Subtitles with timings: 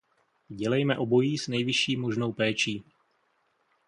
[0.49, 2.83] Dělejme obojí s nejvyšší možnou péčí.